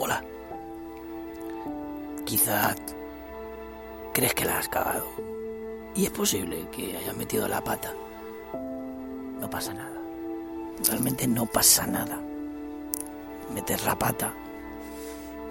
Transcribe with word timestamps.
Hola. 0.00 0.22
Quizá 2.24 2.76
crees 4.14 4.32
que 4.34 4.44
la 4.44 4.58
has 4.58 4.68
cagado. 4.68 5.06
Y 5.94 6.04
es 6.04 6.10
posible 6.10 6.68
que 6.70 6.96
hayas 6.96 7.16
metido 7.16 7.48
la 7.48 7.62
pata. 7.64 7.92
No 9.40 9.50
pasa 9.50 9.74
nada. 9.74 10.00
Realmente 10.86 11.26
no 11.26 11.46
pasa 11.46 11.86
nada. 11.86 12.20
Meter 13.52 13.82
la 13.82 13.98
pata, 13.98 14.32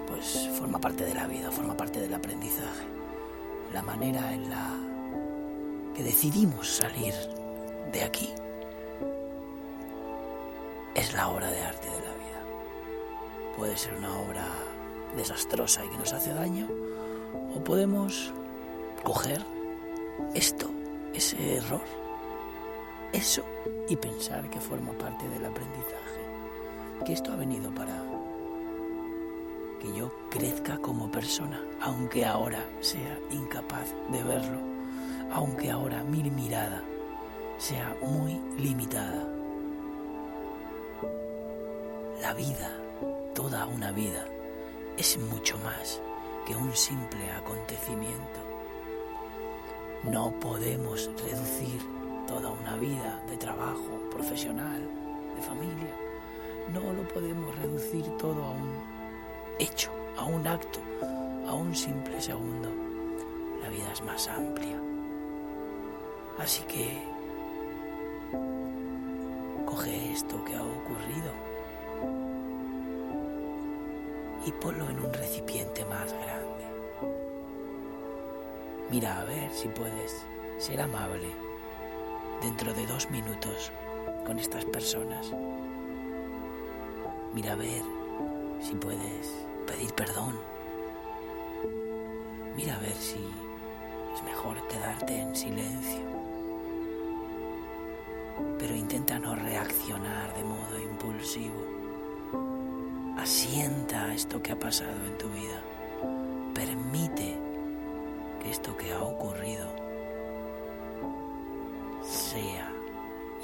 pues 0.06 0.48
forma 0.58 0.80
parte 0.80 1.04
de 1.04 1.14
la 1.14 1.26
vida, 1.26 1.50
forma 1.50 1.76
parte 1.76 2.00
del 2.00 2.14
aprendizaje. 2.14 2.86
La 3.74 3.82
manera 3.82 4.32
en 4.32 4.48
la 4.48 4.70
que 5.94 6.02
decidimos 6.04 6.76
salir 6.76 7.12
de 7.92 8.02
aquí 8.02 8.32
es 10.94 11.12
la 11.12 11.28
obra 11.28 11.50
de 11.50 11.62
arte. 11.62 11.97
Puede 13.58 13.76
ser 13.76 13.94
una 13.94 14.16
obra 14.20 14.46
desastrosa 15.16 15.84
y 15.84 15.88
que 15.88 15.98
nos 15.98 16.12
hace 16.12 16.32
daño, 16.32 16.68
o 17.56 17.64
podemos 17.64 18.32
coger 19.02 19.44
esto, 20.32 20.70
ese 21.12 21.56
error, 21.56 21.82
eso, 23.12 23.42
y 23.88 23.96
pensar 23.96 24.48
que 24.48 24.60
forma 24.60 24.92
parte 24.92 25.28
del 25.28 25.44
aprendizaje, 25.44 27.04
que 27.04 27.14
esto 27.14 27.32
ha 27.32 27.36
venido 27.36 27.74
para 27.74 28.00
que 29.80 29.92
yo 29.92 30.12
crezca 30.30 30.78
como 30.78 31.10
persona, 31.10 31.60
aunque 31.80 32.24
ahora 32.24 32.64
sea 32.78 33.18
incapaz 33.32 33.92
de 34.12 34.22
verlo, 34.22 34.60
aunque 35.32 35.68
ahora 35.68 36.04
mi 36.04 36.22
mirada 36.22 36.84
sea 37.58 37.96
muy 38.02 38.40
limitada. 38.56 39.26
La 42.22 42.34
vida, 42.34 42.70
toda 43.38 43.66
una 43.66 43.92
vida, 43.92 44.26
es 44.96 45.16
mucho 45.16 45.56
más 45.58 46.02
que 46.44 46.56
un 46.56 46.74
simple 46.74 47.30
acontecimiento. 47.30 48.40
No 50.02 50.32
podemos 50.40 51.08
reducir 51.22 51.80
toda 52.26 52.50
una 52.50 52.74
vida 52.78 53.22
de 53.30 53.36
trabajo 53.36 54.02
profesional, 54.10 54.82
de 55.36 55.42
familia. 55.42 55.94
No 56.72 56.92
lo 56.92 57.06
podemos 57.06 57.56
reducir 57.58 58.04
todo 58.16 58.42
a 58.42 58.50
un 58.50 58.72
hecho, 59.60 59.92
a 60.16 60.24
un 60.24 60.44
acto, 60.44 60.80
a 61.46 61.54
un 61.54 61.76
simple 61.76 62.20
segundo. 62.20 62.68
La 63.62 63.68
vida 63.68 63.92
es 63.92 64.02
más 64.02 64.26
amplia. 64.26 64.80
Así 66.40 66.64
que 66.64 67.00
coge 69.64 70.10
esto 70.10 70.44
que 70.44 70.56
ha 70.56 70.62
ocurrido 70.64 71.07
y 74.48 74.52
ponlo 74.52 74.88
en 74.88 74.98
un 74.98 75.12
recipiente 75.12 75.84
más 75.84 76.10
grande. 76.10 76.64
Mira 78.90 79.20
a 79.20 79.24
ver 79.24 79.52
si 79.52 79.68
puedes 79.68 80.24
ser 80.56 80.80
amable 80.80 81.28
dentro 82.40 82.72
de 82.72 82.86
dos 82.86 83.10
minutos 83.10 83.70
con 84.26 84.38
estas 84.38 84.64
personas. 84.64 85.30
Mira 87.34 87.52
a 87.52 87.56
ver 87.56 87.82
si 88.62 88.74
puedes 88.76 89.34
pedir 89.66 89.92
perdón. 89.92 90.40
Mira 92.56 92.76
a 92.76 92.80
ver 92.80 92.94
si 92.94 93.20
es 94.14 94.22
mejor 94.24 94.66
quedarte 94.68 95.20
en 95.20 95.36
silencio. 95.36 96.00
Pero 98.58 98.74
intenta 98.74 99.18
no 99.18 99.34
reaccionar 99.34 100.34
de 100.34 100.44
modo 100.44 100.78
impulsivo. 100.80 101.77
Asienta 103.18 104.14
esto 104.14 104.40
que 104.40 104.52
ha 104.52 104.58
pasado 104.58 105.04
en 105.04 105.18
tu 105.18 105.28
vida. 105.30 105.60
Permite 106.54 107.36
que 108.40 108.48
esto 108.48 108.76
que 108.76 108.92
ha 108.92 109.02
ocurrido 109.02 109.66
sea 112.04 112.70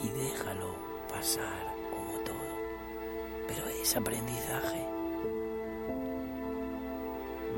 y 0.01 0.09
déjalo 0.11 0.77
pasar 1.13 1.75
como 1.91 2.21
todo. 2.21 2.55
Pero 3.49 3.67
es 3.67 3.97
aprendizaje. 3.97 4.87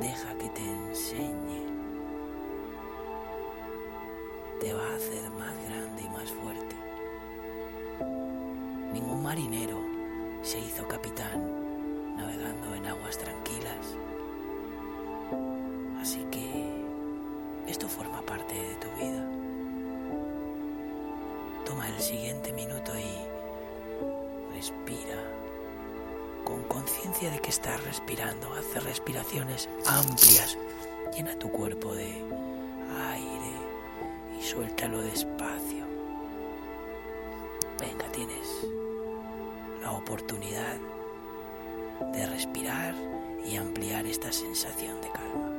Deja 0.00 0.38
que 0.38 0.48
te 0.48 0.62
enseñe. 0.62 1.66
Te 4.59 4.72
va 4.72 4.87
a 4.88 4.97
hacer 4.97 5.31
más 5.33 5.54
grande 5.69 6.03
y 6.03 6.09
más 6.09 6.31
fuerte. 6.33 6.77
Ningún 8.94 9.22
marinero 9.22 9.78
se 10.41 10.59
hizo 10.59 10.88
capitán 10.88 11.66
navegando 12.16 12.75
en 12.75 12.87
aguas 12.87 13.19
tranquilas. 13.19 13.97
Así 16.00 16.25
que 16.31 16.66
esto 17.66 17.88
forma 17.88 18.21
parte 18.22 18.54
de 18.54 18.75
tu 18.77 18.88
vida. 19.00 19.25
Toma 21.65 21.88
el 21.88 22.00
siguiente 22.00 22.53
minuto 22.53 22.93
y 22.97 24.54
respira 24.54 25.21
con 26.44 26.62
conciencia 26.65 27.31
de 27.31 27.41
que 27.41 27.50
estás 27.50 27.82
respirando. 27.84 28.53
Hace 28.54 28.81
respiraciones 28.81 29.69
amplias. 29.87 30.56
Llena 31.15 31.37
tu 31.38 31.50
cuerpo 31.50 31.94
de 31.94 32.12
aire 33.12 33.53
y 34.38 34.43
suéltalo 34.43 35.00
despacio. 35.00 35.84
Venga, 37.81 38.10
tienes 38.12 38.66
la 39.83 39.93
oportunidad 39.93 40.77
de 42.12 42.27
respirar 42.27 42.95
y 43.45 43.57
ampliar 43.57 44.07
esta 44.07 44.33
sensación 44.33 45.01
de 45.01 45.09
calma. 45.11 45.56